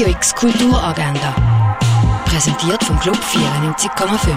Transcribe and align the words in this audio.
Radio 0.00 0.14
X 0.16 0.34
Kulturagenda. 0.34 1.34
Präsentiert 2.24 2.82
vom 2.82 2.98
Club 3.00 3.16
94,5. 3.16 4.34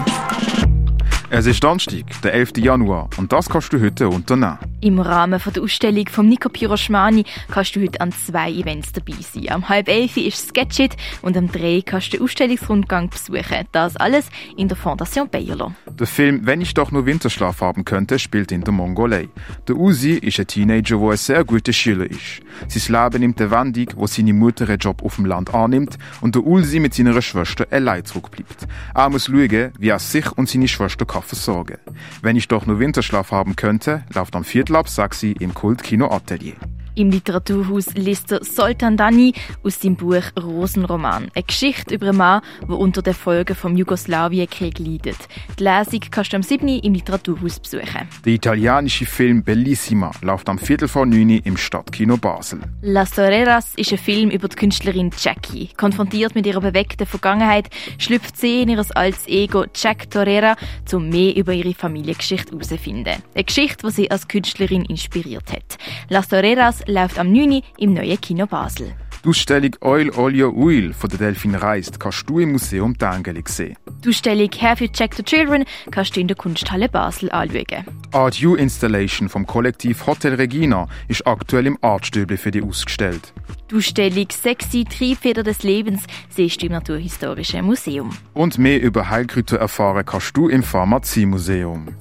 Es 1.29 1.45
ist 1.45 1.63
Donnerstag, 1.63 2.03
der 2.21 2.33
11. 2.33 2.57
Januar, 2.57 3.07
und 3.15 3.31
das 3.31 3.47
kannst 3.47 3.71
du 3.71 3.79
heute 3.79 4.09
unternehmen. 4.09 4.57
Im 4.83 4.99
Rahmen 4.99 5.39
der 5.55 5.63
Ausstellung 5.63 6.09
von 6.09 6.27
Nico 6.27 6.49
Piroschmani 6.49 7.23
kannst 7.49 7.73
du 7.73 7.81
heute 7.81 8.01
an 8.01 8.11
zwei 8.11 8.51
Events 8.51 8.91
dabei 8.91 9.13
sein. 9.21 9.49
Am 9.49 9.69
halb 9.69 9.87
elf 9.87 10.17
ist 10.17 10.49
Sketchit 10.49 10.97
und 11.21 11.37
am 11.37 11.49
drei 11.49 11.81
kannst 11.85 12.11
du 12.11 12.17
den 12.17 12.23
Ausstellungsrundgang 12.25 13.09
besuchen. 13.09 13.65
Das 13.71 13.95
alles 13.95 14.27
in 14.57 14.67
der 14.67 14.75
Fondation 14.75 15.29
Bayerlo. 15.29 15.71
Der 15.89 16.05
Film 16.05 16.45
Wenn 16.45 16.59
ich 16.59 16.73
doch 16.73 16.91
nur 16.91 17.05
Winterschlaf 17.05 17.61
haben 17.61 17.85
könnte 17.85 18.19
spielt 18.19 18.51
in 18.51 18.65
der 18.65 18.73
Mongolei. 18.73 19.29
Der 19.69 19.77
Uzi 19.77 20.15
ist 20.15 20.37
ein 20.41 20.47
Teenager, 20.47 20.97
der 20.97 21.11
ein 21.11 21.17
sehr 21.17 21.45
guter 21.45 21.71
Schüler 21.71 22.11
ist. 22.11 22.41
Sein 22.67 23.03
Leben 23.03 23.21
nimmt 23.21 23.39
eine 23.39 23.51
Wendung, 23.51 23.87
wo 23.95 24.05
seine 24.05 24.33
Mutter 24.33 24.67
einen 24.67 24.79
Job 24.79 25.01
auf 25.01 25.15
dem 25.15 25.27
Land 25.27 25.53
annimmt 25.53 25.97
und 26.19 26.35
der 26.35 26.45
Ulsi 26.45 26.81
mit 26.81 26.93
seiner 26.93 27.21
Schwester 27.21 27.65
allein 27.71 28.03
zurückbleibt. 28.03 28.67
Er 28.93 29.09
muss 29.09 29.27
schauen, 29.27 29.71
wie 29.79 29.87
er 29.87 29.99
sich 29.99 30.29
und 30.33 30.49
seine 30.49 30.67
Schwester 30.67 31.05
kann 31.05 31.21
versorgen 31.21 31.77
Wenn 32.21 32.35
ich 32.35 32.49
doch 32.49 32.65
nur 32.65 32.79
Winterschlaf 32.79 33.31
haben 33.31 33.55
könnte, 33.55 34.03
läuft 34.13 34.35
am 34.35 34.43
Viertel 34.43 34.72
ab 34.75 34.87
Saxi 34.87 35.35
im 35.39 35.53
Kultkino 35.53 36.09
Atelier. 36.11 36.55
Im 36.95 37.09
Literaturhaus 37.09 37.95
liest 37.95 38.31
er 38.31 38.43
Soltan 38.43 38.97
Dani 38.97 39.33
aus 39.63 39.79
dem 39.79 39.95
Buch 39.95 40.21
Rosenroman. 40.39 41.31
Eine 41.33 41.43
Geschichte 41.43 41.95
über 41.95 42.09
einen 42.09 42.17
Mann, 42.17 42.41
der 42.61 42.77
unter 42.77 43.01
den 43.01 43.15
Folgen 43.15 43.55
vom 43.55 43.75
Jugoslawienkrieg 43.75 44.77
leidet. 44.77 45.17
Die 45.57 45.63
Lesung 45.63 46.01
kannst 46.11 46.33
du 46.33 46.35
am 46.37 46.43
7. 46.43 46.67
im 46.67 46.93
Literaturhaus 46.93 47.59
besuchen. 47.59 48.07
Der 48.23 48.33
italienische 48.33 49.07
Film 49.07 49.43
Bellissima 49.43 50.11
läuft 50.21 50.47
am 50.49 50.59
Viertel 50.59 50.87
vor 50.87 51.07
9 51.07 51.39
im 51.39 51.57
Stadtkino 51.57 52.17
Basel. 52.17 52.59
Las 52.83 53.09
Toreras 53.09 53.73
ist 53.75 53.91
ein 53.91 53.97
Film 53.97 54.29
über 54.29 54.47
die 54.47 54.55
Künstlerin 54.55 55.09
Jackie. 55.17 55.69
Konfrontiert 55.75 56.35
mit 56.35 56.45
ihrer 56.45 56.61
bewegten 56.61 57.07
Vergangenheit 57.07 57.71
schlüpft 57.97 58.37
sie 58.37 58.61
in 58.61 58.69
ihr 58.69 58.85
altes 58.93 59.27
Ego 59.27 59.65
Jack 59.73 60.11
Torera, 60.11 60.55
um 60.91 61.09
mehr 61.09 61.35
über 61.35 61.53
ihre 61.53 61.73
Familiengeschichte 61.73 62.51
herauszufinden. 62.51 63.23
Eine 63.33 63.43
Geschichte, 63.43 63.87
die 63.87 63.93
sie 63.93 64.11
als 64.11 64.27
Künstlerin 64.27 64.85
inspiriert 64.85 65.51
hat. 65.51 65.79
Las 66.09 66.27
Toreras 66.27 66.82
läuft 66.87 67.19
am 67.19 67.31
9. 67.31 67.61
im 67.77 67.93
neuen 67.93 68.19
Kino 68.19 68.45
Basel. 68.45 68.93
Die 69.23 69.29
Ausstellung 69.29 69.71
Oil, 69.79 70.09
Olio, 70.17 70.51
Oil 70.51 70.91
von 70.91 71.09
der 71.09 71.17
Delfin 71.17 71.55
Reist 71.55 71.97
kannst 71.97 72.29
du 72.29 72.39
im 72.39 72.51
Museum 72.51 72.97
Tangeli 72.97 73.41
sehen. 73.47 73.77
Die 74.03 74.09
Ausstellung 74.09 74.49
Hair 74.51 74.75
for 74.75 74.91
Check 74.91 75.15
the 75.15 75.23
Children 75.23 75.63
kannst 75.91 76.17
du 76.17 76.19
in 76.19 76.27
der 76.27 76.35
Kunsthalle 76.35 76.89
Basel 76.89 77.31
anschauen. 77.31 77.63
Die 77.69 78.13
Art 78.13 78.43
U 78.43 78.55
Installation 78.55 79.29
vom 79.29 79.47
Kollektiv 79.47 80.05
Hotel 80.07 80.33
Regina 80.33 80.89
ist 81.07 81.25
aktuell 81.25 81.67
im 81.67 81.77
Artstübli 81.81 82.35
für 82.35 82.51
dich 82.51 82.63
ausgestellt. 82.63 83.31
Die 83.71 83.75
Ausstellung 83.75 84.27
Sexy 84.29 84.83
Triebfeder 84.83 85.43
des 85.43 85.63
Lebens 85.63 86.03
siehst 86.27 86.61
du 86.61 86.65
im 86.65 86.73
Naturhistorischen 86.73 87.65
Museum. 87.65 88.09
Und 88.33 88.57
mehr 88.57 88.81
über 88.81 89.09
Heilkräuter 89.09 89.57
erfahren 89.57 90.05
kannst 90.05 90.35
du 90.35 90.49
im 90.49 90.63
Pharmaziemuseum. 90.63 91.95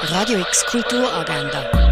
Radio 0.00 0.38
X 0.38 0.64
Kulturagenda. 0.64 1.91